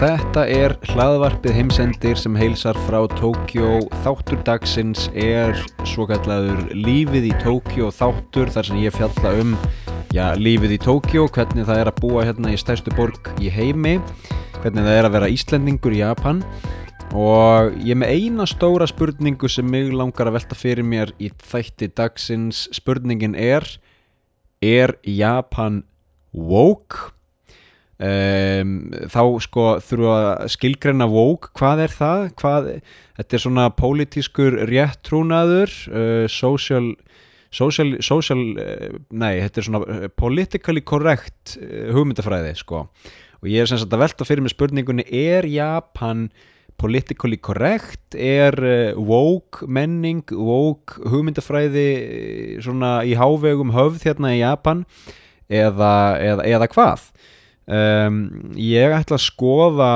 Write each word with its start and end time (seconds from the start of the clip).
Þetta 0.00 0.44
er 0.48 0.74
hlaðvarpið 0.92 1.56
heimsendir 1.58 2.16
sem 2.16 2.36
heilsar 2.40 2.78
frá 2.86 3.04
Tókjó 3.12 3.82
Þáttur 4.04 4.40
dagsins 4.46 5.10
er 5.12 5.52
svo 5.84 6.06
kallaður 6.08 6.72
Lífið 6.72 7.28
í 7.28 7.34
Tókjó 7.42 7.90
þáttur 7.92 8.48
þar 8.54 8.70
sem 8.70 8.80
ég 8.80 8.96
fjalla 8.96 9.34
um 9.42 9.52
já, 10.14 10.32
lífið 10.40 10.78
í 10.78 10.80
Tókjó, 10.86 11.28
hvernig 11.36 11.68
það 11.68 11.82
er 11.82 11.90
að 11.92 12.00
búa 12.00 12.24
hérna 12.24 12.54
í 12.54 12.58
stærstu 12.60 12.90
borg 12.96 13.28
í 13.44 13.52
heimi 13.52 13.98
hvernig 14.64 14.86
það 14.86 14.96
er 14.96 15.06
að 15.06 15.14
vera 15.18 15.28
Íslendingur 15.28 15.92
í 15.92 16.00
Japan. 16.00 16.40
Og 17.14 17.74
ég 17.84 17.92
er 17.92 17.98
með 18.00 18.12
eina 18.16 18.46
stóra 18.48 18.86
spurningu 18.88 19.48
sem 19.52 19.66
mig 19.68 19.92
langar 19.92 20.30
að 20.30 20.38
velta 20.38 20.56
fyrir 20.56 20.86
mér 20.88 21.12
í 21.20 21.28
þætti 21.44 21.90
dagsins. 21.94 22.64
Spurningin 22.74 23.36
er 23.36 23.66
er 24.64 24.96
Japan 25.08 25.82
woke? 26.32 27.10
Um, 27.94 28.90
þá 29.06 29.20
sko 29.44 29.64
þurfa 29.84 30.14
að 30.18 30.48
skilgreina 30.56 31.06
woke. 31.08 31.52
Hvað 31.56 31.84
er 31.84 31.94
það? 31.94 32.24
Hvað, 32.40 32.70
þetta 33.20 33.36
er 33.36 33.44
svona 33.44 33.68
pólitískur 33.78 34.56
réttrúnaður 34.70 35.76
uh, 35.92 36.24
social 36.32 36.94
social, 37.54 37.94
social 38.02 38.42
uh, 38.58 38.96
nei, 39.14 39.36
þetta 39.44 39.60
er 39.60 39.68
svona 39.68 39.82
uh, 39.86 40.08
politically 40.18 40.82
correct 40.82 41.54
hugmyndafræði 41.94 42.56
sko. 42.58 42.88
Og 43.44 43.52
ég 43.52 43.62
er 43.62 43.70
sem 43.70 43.78
sagt 43.78 43.94
að 43.94 44.02
velta 44.06 44.26
fyrir 44.26 44.42
mig 44.42 44.54
spurningunni 44.56 45.06
er 45.06 45.46
Japan 45.46 46.26
politically 46.80 47.38
correct 47.38 48.16
er 48.18 48.56
uh, 48.60 49.00
woke 49.00 49.66
menning, 49.66 50.24
woke 50.30 50.98
hugmyndafræði 51.02 51.88
uh, 51.98 52.56
svona 52.64 52.96
í 53.06 53.14
hávegum 53.18 53.74
höfð 53.74 54.08
hérna 54.08 54.34
í 54.34 54.40
Japan 54.42 54.84
eða, 55.48 55.94
eða, 56.22 56.48
eða 56.56 56.70
hvað? 56.72 57.06
Um, 57.64 58.18
ég 58.60 58.92
ætla 58.92 59.16
að 59.16 59.24
skoða 59.24 59.92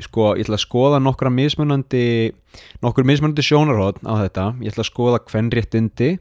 sko, 0.00 0.34
ég 0.38 0.46
ætla 0.46 0.56
að 0.56 0.64
skoða 0.64 1.00
nokkra 1.02 1.32
mismunandi 1.34 2.30
nokkur 2.84 3.06
mismunandi 3.08 3.44
sjónarhótt 3.44 4.00
á 4.06 4.14
þetta. 4.22 4.46
Ég 4.62 4.72
ætla 4.72 4.86
að 4.86 4.92
skoða 4.92 5.20
hvernréttindi 5.26 6.14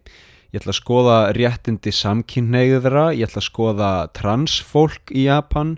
ég 0.50 0.62
ætla 0.62 0.74
að 0.74 0.80
skoða 0.80 1.18
réttindi 1.38 1.94
samkynneigðra 1.94 3.10
ég 3.14 3.28
ætla 3.28 3.42
að 3.44 3.50
skoða 3.52 3.90
transfólk 4.18 5.14
í 5.14 5.28
Japan 5.28 5.76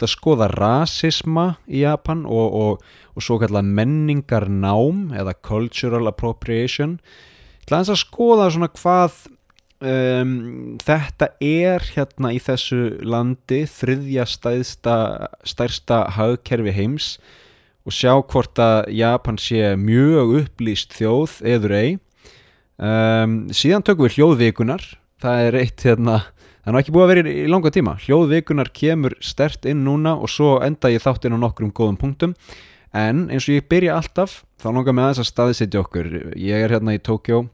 að 0.00 0.12
skoða 0.14 0.48
rasisma 0.52 1.46
í 1.68 1.82
Japan 1.84 2.24
og, 2.24 2.56
og, 2.56 2.88
og 3.14 3.24
svo 3.24 3.38
kallar 3.42 3.66
menningar 3.66 4.48
nám 4.48 5.10
eða 5.12 5.36
cultural 5.44 6.08
appropriation. 6.10 6.98
Ætla 7.62 7.82
að 7.84 8.00
skoða 8.00 8.48
svona 8.54 8.70
hvað 8.72 9.20
um, 9.82 10.32
þetta 10.82 11.28
er 11.42 11.84
hérna 11.94 12.32
í 12.34 12.40
þessu 12.42 12.98
landi 13.04 13.62
þriðja 13.70 14.26
stæðsta, 14.30 14.96
stærsta 15.46 16.04
hagkerfi 16.16 16.74
heims 16.74 17.12
og 17.86 17.94
sjá 17.94 18.14
hvort 18.20 18.58
að 18.62 18.92
Japan 18.94 19.38
sé 19.42 19.74
mjög 19.78 20.36
upplýst 20.42 20.94
þjóð 20.98 21.38
eður 21.54 21.76
ei. 21.78 21.90
Um, 22.78 23.48
síðan 23.54 23.84
tökum 23.86 24.06
við 24.06 24.18
hljóðvikunar. 24.18 24.84
Það 25.22 25.46
er 25.46 25.58
eitt 25.58 25.84
hérna 25.86 26.20
það 26.64 26.72
er 26.72 26.80
ekki 26.80 26.94
búið 26.94 27.04
að 27.04 27.12
vera 27.12 27.32
í 27.32 27.46
langa 27.50 27.72
tíma. 27.74 27.96
Hljóðvikunar 28.04 28.70
kemur 28.76 29.16
stert 29.24 29.66
inn 29.68 29.82
núna 29.86 30.14
og 30.18 30.30
svo 30.30 30.56
enda 30.64 30.92
ég 30.92 31.02
þátt 31.02 31.26
inn 31.26 31.36
á 31.36 31.44
nokkrum 31.44 31.72
góðum 31.74 31.98
punktum. 32.00 32.36
En 32.92 33.26
eins 33.32 33.48
og 33.48 33.56
ég 33.56 33.68
byrja 33.72 33.96
alltaf 33.98 34.42
þá 34.60 34.68
langar 34.70 34.94
mig 34.96 35.06
aðeins 35.06 35.22
að 35.24 35.30
staðsetja 35.30 35.82
okkur. 35.82 36.10
Ég 36.38 36.64
er 36.66 36.76
hérna 36.76 36.96
í 36.96 37.02
Tókjó 37.02 37.46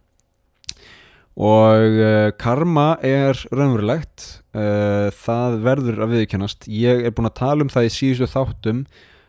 og 1.38 2.00
uh, 2.03 2.31
karma 2.34 2.97
er 3.06 3.38
raunverulegt. 3.55 4.43
Uh, 4.50 5.06
það 5.15 5.60
verður 5.62 6.03
að 6.03 6.16
viðkennast 6.16 6.66
ég 6.72 7.04
er 7.06 7.15
búin 7.15 7.31
að 7.31 7.38
tala 7.38 7.65
um 7.65 7.71
það 7.71 7.87
í 7.87 7.94
síðustu 7.94 8.28
þáttum 8.33 8.83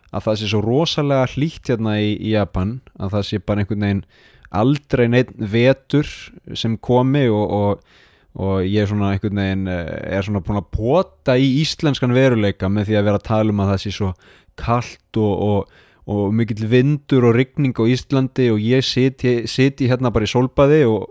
að 0.09 0.25
það 0.25 0.39
sé 0.39 0.49
svo 0.49 0.61
rosalega 0.65 1.29
hlýtt 1.35 1.69
hérna 1.69 1.95
í 2.01 2.31
Japan 2.31 2.79
að 2.97 3.15
það 3.15 3.25
sé 3.27 3.39
bara 3.45 3.63
einhvern 3.63 3.85
veginn 3.85 4.05
aldrei 4.49 5.05
neitt 5.11 5.33
vetur 5.37 6.09
sem 6.57 6.77
komi 6.81 7.27
og, 7.29 7.45
og, 7.53 7.99
og 8.37 8.61
ég 8.61 8.83
er 8.83 8.89
svona 8.89 9.13
einhvern 9.13 9.41
veginn 9.41 9.69
er 9.69 10.25
svona 10.25 10.41
búin 10.45 10.59
að 10.59 10.69
pota 10.75 11.35
í 11.39 11.47
íslenskan 11.63 12.13
veruleika 12.13 12.69
með 12.69 12.91
því 12.91 12.99
að 12.99 13.07
vera 13.07 13.21
að 13.21 13.27
tala 13.29 13.55
um 13.55 13.63
að 13.63 13.71
það 13.71 13.81
sé 13.83 13.93
svo 13.95 14.11
kallt 14.59 15.19
og, 15.19 15.33
og, 15.47 15.79
og 16.09 16.35
mikill 16.35 16.67
vindur 16.69 17.29
og 17.29 17.35
rigning 17.39 17.73
á 17.73 17.83
Íslandi 17.89 18.49
og 18.53 18.61
ég 18.61 18.85
siti, 18.85 19.41
siti 19.49 19.89
hérna 19.89 20.13
bara 20.13 20.27
í 20.27 20.31
solbaði 20.31 20.83
og 20.89 21.09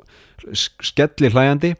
skelli 0.55 1.33
hlæjandi. 1.33 1.75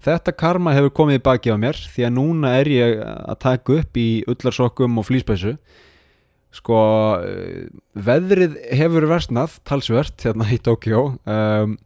Þetta 0.00 0.32
karma 0.32 0.72
hefur 0.72 0.94
komið 1.02 1.20
baki 1.26 1.52
á 1.52 1.60
mér 1.60 1.76
því 1.76 2.06
að 2.08 2.16
núna 2.16 2.54
er 2.62 2.72
ég 2.72 3.02
að 3.04 3.40
taka 3.44 3.80
upp 3.82 4.00
í 4.00 4.08
ullarsokkum 4.32 4.96
og 4.96 5.08
flýspessu 5.10 5.58
sko 6.54 6.78
veðrið 7.94 8.56
hefur 8.74 9.06
versnað 9.10 9.60
talsvert 9.68 10.24
hérna 10.24 10.48
í 10.50 10.58
Tókjó 10.58 11.04
um, 11.14 11.76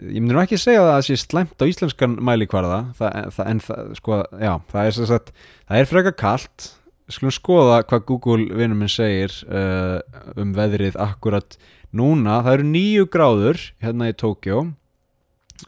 ég 0.00 0.20
myndir 0.20 0.38
nú 0.38 0.42
ekki 0.42 0.60
segja 0.60 0.84
að 0.84 0.90
það 0.90 1.02
sé 1.08 1.16
slæmt 1.20 1.60
á 1.60 1.64
íslenskan 1.68 2.14
mælikvarða 2.24 2.78
það, 2.96 3.18
það, 3.36 3.50
en 3.50 3.60
það, 3.66 3.90
sko, 3.98 4.20
já, 4.40 4.52
það 4.72 4.88
er 4.88 5.10
sagt, 5.10 5.34
það 5.68 5.82
er 5.82 5.90
freka 5.90 6.14
kallt 6.22 6.68
skulum 7.12 7.34
skoða 7.34 7.82
hvað 7.90 8.06
Google 8.08 8.46
vinnum 8.56 8.82
minn 8.82 8.92
segir 8.92 9.34
uh, 9.50 10.00
um 10.38 10.54
veðrið 10.56 10.96
akkurat 11.02 11.58
núna, 11.92 12.40
það 12.46 12.56
eru 12.56 12.68
nýju 12.70 13.08
gráður 13.12 13.60
hérna 13.84 14.08
í 14.08 14.16
Tókjó 14.16 14.64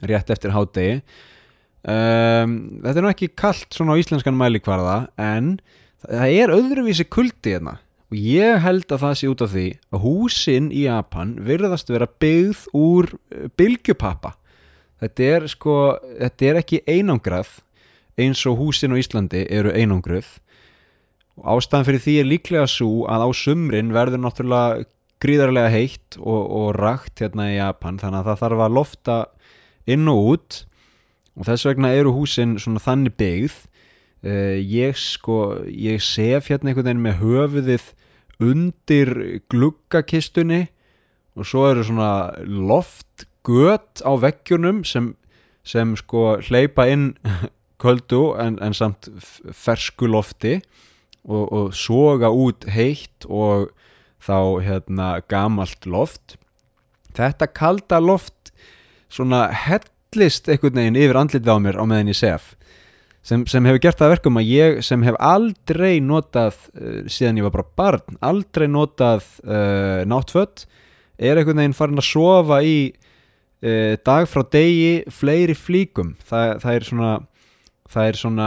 rétt 0.09 0.33
eftir 0.33 0.55
hádegi. 0.55 1.03
Um, 1.85 2.81
þetta 2.81 2.97
er 2.97 3.05
nú 3.05 3.11
ekki 3.11 3.29
kallt 3.37 3.77
svona 3.77 3.93
á 3.93 4.01
íslenskan 4.01 4.39
mælikvarða 4.39 4.97
en 5.21 5.59
það 6.01 6.37
er 6.41 6.55
öðruvísi 6.55 7.05
kuldi 7.13 7.59
hérna 7.59 7.77
og 8.15 8.21
ég 8.23 8.61
held 8.63 8.93
að 8.95 9.01
það 9.03 9.15
sé 9.19 9.29
út 9.33 9.43
af 9.43 9.51
því 9.51 9.67
að 9.91 10.03
húsin 10.05 10.67
í 10.71 10.85
Japan 10.85 11.33
virðast 11.43 11.89
vera 11.91 12.07
byggð 12.07 12.61
úr 12.79 13.09
bylgjupappa. 13.59 14.37
Þetta 15.03 15.31
er 15.35 15.47
sko 15.51 15.75
þetta 16.21 16.47
er 16.47 16.59
ekki 16.61 16.79
einangrað 16.87 17.57
eins 18.15 18.45
og 18.47 18.61
húsin 18.61 18.95
á 18.95 19.01
Íslandi 19.03 19.43
eru 19.51 19.73
einangruð. 19.75 20.29
Og 21.43 21.57
ástæðan 21.57 21.89
fyrir 21.89 22.05
því 22.05 22.15
er 22.21 22.31
líklega 22.31 22.69
svo 22.71 23.09
að 23.11 23.27
á 23.27 23.29
sumrin 23.35 23.91
verður 23.97 24.23
náttúrulega 24.23 24.87
gríðarlega 25.25 25.75
heitt 25.75 26.21
og, 26.21 26.47
og 26.47 26.71
rakt 26.79 27.19
hérna 27.19 27.49
í 27.51 27.59
Japan 27.59 27.99
þannig 27.99 28.21
að 28.21 28.31
það 28.31 28.41
þarf 28.45 28.65
að 28.69 28.79
lofta 28.79 29.19
inn 29.91 30.07
og 30.13 30.31
út. 30.37 30.61
Og 31.35 31.51
þess 31.51 31.67
vegna 31.67 31.91
eru 31.99 32.15
húsin 32.15 32.55
svona 32.63 32.79
þannig 32.79 33.19
byggð. 33.19 33.59
Uh, 34.23 34.57
ég 34.63 34.95
sko 35.03 35.59
ég 35.67 35.99
sef 35.99 36.47
hérna 36.53 36.71
einhvern 36.71 36.93
veginn 36.93 37.07
með 37.11 37.19
höfuðið 37.25 37.91
undir 38.43 39.41
gluggakistunni 39.53 40.67
og 41.35 41.49
svo 41.49 41.67
eru 41.71 41.85
svona 41.87 42.35
loftgöt 42.45 44.03
á 44.07 44.13
veggjunum 44.23 44.85
sem, 44.87 45.15
sem 45.67 45.95
sko 45.99 46.39
hleypa 46.47 46.87
inn 46.91 47.13
köldu 47.83 48.35
en, 48.41 48.59
en 48.63 48.75
samt 48.75 49.11
fersku 49.53 50.09
lofti 50.11 50.61
og, 51.25 51.45
og 51.53 51.75
soga 51.75 52.31
út 52.31 52.69
heitt 52.71 53.27
og 53.29 53.71
þá 54.25 54.65
hérna 54.65 55.09
gamalt 55.29 55.87
loft. 55.87 56.39
Þetta 57.15 57.51
kalda 57.53 58.01
loft 58.01 58.55
svona 59.13 59.47
hellist 59.53 60.49
einhvern 60.49 60.81
veginn 60.81 60.99
yfir 60.99 61.19
andlitið 61.21 61.53
á 61.53 61.59
mér 61.61 61.79
á 61.79 61.85
meðan 61.87 62.13
ég 62.15 62.19
sef 62.19 62.55
sem, 63.25 63.45
sem 63.49 63.67
hefur 63.69 63.83
gert 63.83 64.01
það 64.01 64.15
verkum 64.17 64.41
að 64.41 64.51
ég 64.53 64.81
sem 64.85 65.05
hef 65.07 65.17
aldrei 65.23 65.99
notað 66.05 66.59
uh, 66.77 67.05
síðan 67.11 67.41
ég 67.41 67.47
var 67.49 67.55
bara 67.57 67.71
barn, 67.81 68.19
aldrei 68.25 68.67
notað 68.71 69.27
uh, 69.45 70.03
náttfött 70.09 70.67
er 71.17 71.39
einhvern 71.39 71.63
veginn 71.63 71.77
farin 71.79 72.03
að 72.03 72.11
sofa 72.11 72.61
í 72.67 72.77
uh, 72.91 73.95
dag 74.05 74.29
frá 74.29 74.43
degi 74.53 75.05
fleiri 75.15 75.57
flíkum. 75.57 76.15
Það, 76.27 76.59
það 76.65 76.79
er 76.79 76.89
svona 76.91 77.15
það 77.95 78.09
er 78.09 78.17
svona 78.19 78.47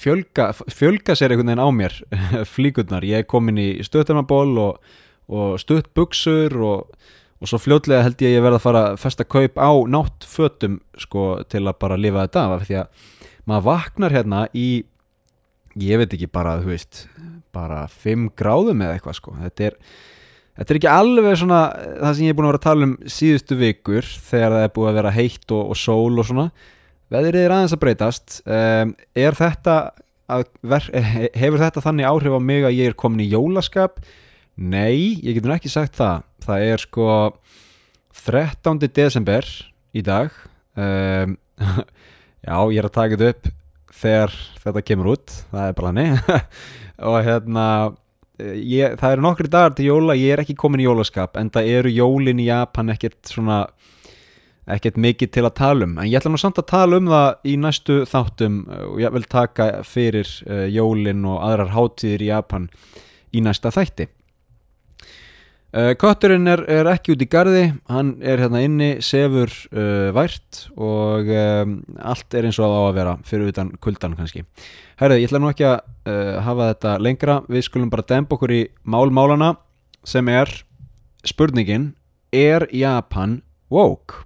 fjölga, 0.00 0.44
fjölga 0.72 1.14
sér 1.14 1.34
einhvern 1.34 1.52
veginn 1.52 1.62
á 1.62 1.70
mér 1.70 1.98
flíkurnar, 2.54 3.04
ég 3.06 3.22
er 3.22 3.28
komin 3.28 3.60
í 3.60 3.68
stöðtarmaból 3.86 4.56
og, 4.58 4.94
og 5.30 5.60
stöðtbuksur 5.62 6.56
og 6.64 6.96
og 7.44 7.50
svo 7.50 7.60
fljótlega 7.60 8.06
held 8.06 8.22
ég 8.24 8.30
að 8.30 8.36
ég 8.38 8.44
verða 8.44 8.56
að 8.56 8.64
fara 8.64 8.82
að 8.88 9.00
festa 9.02 9.24
kaup 9.28 9.58
á 9.60 9.70
náttfötum 9.92 10.78
sko 10.96 11.24
til 11.52 11.64
að 11.66 11.76
bara 11.82 11.98
lifa 12.00 12.24
þetta 12.24 12.44
af 12.54 12.64
því 12.64 12.78
að 12.80 13.10
maður 13.48 13.66
vaknar 13.68 14.14
hérna 14.14 14.44
í 14.56 14.68
ég 15.80 16.00
veit 16.00 16.12
ekki 16.14 16.30
bara, 16.30 16.58
þú 16.62 16.70
veist 16.72 17.04
bara 17.54 17.84
5 17.90 18.30
gráðum 18.38 18.82
eða 18.84 18.98
eitthvað 18.98 19.18
sko. 19.18 19.34
Þetta 19.42 19.66
er, 19.68 19.76
þetta 20.58 20.72
er 20.72 20.80
ekki 20.80 20.92
alveg 20.92 21.36
svona 21.40 21.60
það 21.74 22.14
sem 22.14 22.26
ég 22.26 22.34
er 22.34 22.38
búin 22.38 22.48
að 22.48 22.52
vera 22.52 22.62
að 22.62 22.68
tala 22.68 22.88
um 22.88 22.94
síðustu 23.16 23.58
vikur 23.60 24.08
þegar 24.30 24.56
það 24.56 24.66
er 24.66 24.72
búin 24.78 24.90
að 24.90 24.98
vera 25.00 25.14
heitt 25.14 25.54
og, 25.54 25.74
og 25.74 25.78
sól 25.78 26.22
og 26.22 26.28
svona. 26.30 26.48
Veðrið 27.14 27.44
er 27.44 27.54
aðeins 27.54 27.76
að 27.76 27.82
breytast. 27.84 28.40
Um, 28.48 28.94
er 29.14 29.38
þetta 29.38 29.76
ver, 30.64 30.88
hefur 31.36 31.60
þetta 31.62 31.84
þannig 31.84 32.08
áhrif 32.08 32.38
á 32.38 32.40
mig 32.42 32.66
að 32.66 32.78
ég 32.78 32.90
er 32.90 32.98
komin 32.98 33.24
í 33.26 33.30
jólaskap? 33.34 34.00
Nei, 34.54 35.20
ég 35.20 35.36
getur 35.36 35.56
ekki 35.56 35.70
sagt 35.72 35.98
það. 35.98 36.24
Það 36.44 36.66
er 36.70 36.82
sko 36.84 37.08
13. 38.24 38.80
desember 38.94 39.48
í 39.94 40.02
dag. 40.06 40.34
Um, 40.78 41.36
já, 42.44 42.56
ég 42.70 42.80
er 42.80 42.88
að 42.88 42.96
taka 43.00 43.18
þetta 43.18 43.34
upp 43.34 43.52
þegar 43.94 44.38
þetta 44.64 44.86
kemur 44.90 45.12
út. 45.14 45.36
Það 45.50 45.68
er 45.68 45.76
bara 45.78 45.92
hannig 45.92 46.32
og 47.10 47.18
hérna 47.26 47.66
ég, 48.42 48.96
það 49.00 49.12
eru 49.12 49.24
nokkri 49.24 49.50
dagar 49.50 49.74
til 49.78 49.88
jóla 49.88 50.16
ég 50.18 50.34
er 50.34 50.42
ekki 50.44 50.56
komin 50.58 50.82
í 50.82 50.88
jólaskap 50.88 51.38
en 51.40 51.50
það 51.54 51.70
eru 51.78 51.92
jólin 51.94 52.42
í 52.42 52.48
Japan 52.48 52.92
ekkert 52.94 53.20
svona 53.30 53.64
ekkert 54.64 54.96
mikið 54.96 55.30
til 55.30 55.44
að 55.44 55.56
tala 55.60 55.86
um. 55.86 55.98
En 56.00 56.08
ég 56.08 56.18
ætla 56.18 56.32
nú 56.32 56.40
samt 56.40 56.58
að 56.60 56.70
tala 56.72 56.98
um 57.00 57.10
það 57.12 57.50
í 57.50 57.54
næstu 57.60 57.98
þáttum 58.08 58.60
og 58.88 59.00
ég 59.02 59.14
vil 59.14 59.26
taka 59.28 59.70
fyrir 59.84 60.30
uh, 60.48 60.64
jólin 60.72 61.26
og 61.28 61.42
aðrar 61.44 61.74
hátíðir 61.74 62.24
í 62.24 62.30
Japan 62.30 62.70
í 63.34 63.42
næsta 63.44 63.72
þætti 63.74 64.08
Kötturinn 65.98 66.46
er, 66.46 66.60
er 66.70 66.86
ekki 66.86 67.16
út 67.16 67.22
í 67.24 67.26
gardi 67.26 67.64
hann 67.90 68.12
er 68.22 68.38
hérna 68.44 68.60
inni, 68.62 68.90
sefur 69.02 69.50
uh, 69.74 70.12
vært 70.14 70.68
og 70.78 71.26
um, 71.34 71.80
allt 71.98 72.36
er 72.38 72.46
eins 72.46 72.60
og 72.62 72.70
á 72.70 72.80
að 72.84 72.94
vera 73.00 73.16
fyrir 73.26 73.50
utan 73.50 73.72
kuldan 73.82 74.14
kannski 74.14 74.44
Herðu, 75.00 75.18
ég 75.18 75.26
ætla 75.26 75.40
nú 75.42 75.50
ekki 75.50 75.66
að 75.66 75.80
hafa 76.46 76.68
þetta 76.68 76.90
lengra 77.02 77.34
við 77.50 77.64
skulum 77.66 77.90
bara 77.90 78.06
dempa 78.06 78.36
okkur 78.36 78.52
í 78.54 78.60
málmálana 78.86 79.56
sem 80.06 80.28
er 80.30 80.52
spurningin 81.26 81.90
Er 82.34 82.66
Japan 82.74 83.40
woke? 83.70 84.24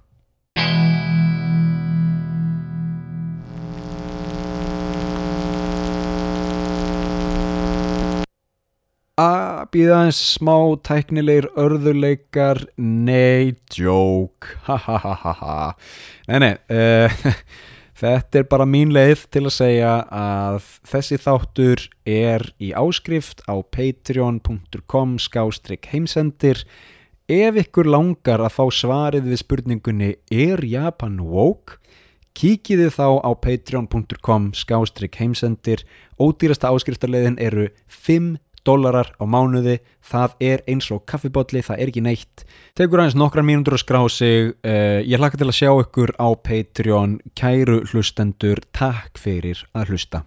Býða 9.73 10.03
eins 10.05 10.19
smá 10.35 10.55
tæknilegir 10.85 11.49
örðuleikar 11.59 12.63
nei, 12.77 13.55
joke. 13.73 14.55
Ha 14.67 14.77
ha 14.77 14.97
ha 15.03 15.15
ha 15.23 15.33
ha. 15.39 15.57
Nei 16.29 16.39
nei 16.43 16.53
uh, 16.71 17.27
þetta 18.01 18.41
er 18.41 18.47
bara 18.51 18.67
mín 18.69 18.93
leið 18.95 19.25
til 19.33 19.45
að 19.47 19.55
segja 19.57 19.93
að 20.13 20.69
þessi 20.87 21.19
þáttur 21.23 21.83
er 22.07 22.45
í 22.61 22.71
áskrift 22.77 23.43
á 23.49 23.59
patreon.com 23.59 25.17
skástrygg 25.19 25.89
heimsendir. 25.91 26.63
Ef 27.29 27.59
ykkur 27.61 27.89
langar 27.89 28.41
að 28.41 28.55
fá 28.55 28.65
svarið 28.73 29.29
við 29.29 29.43
spurningunni 29.43 30.13
er 30.31 30.63
Japan 30.65 31.19
woke? 31.21 31.77
Kíkiði 32.39 32.87
þá 32.93 33.19
á 33.25 33.31
patreon.com 33.35 34.51
skástrygg 34.55 35.17
heimsendir. 35.19 35.83
Ódýrasta 36.21 36.71
áskriftarleiðin 36.71 37.39
eru 37.41 37.67
5 37.89 38.37
dólarar 38.67 39.11
á 39.19 39.23
mánuði, 39.29 39.79
það 40.01 40.35
er 40.51 40.63
eins 40.69 40.89
og 40.95 41.05
kaffibotli, 41.09 41.63
það 41.65 41.83
er 41.83 41.91
ekki 41.91 42.05
neitt. 42.05 42.47
Tegur 42.77 43.03
aðeins 43.03 43.19
nokkrar 43.19 43.47
mínútur 43.47 43.77
að 43.77 43.83
skrá 43.85 44.01
sig. 44.13 44.55
Uh, 44.63 44.99
ég 45.05 45.21
hlakka 45.21 45.39
til 45.41 45.49
að 45.51 45.59
sjá 45.59 45.71
ykkur 45.75 46.15
á 46.17 46.27
Patreon. 46.35 47.19
Kæru 47.37 47.83
hlustendur, 47.91 48.63
takk 48.75 49.21
fyrir 49.21 49.65
að 49.73 49.93
hlusta 49.95 50.25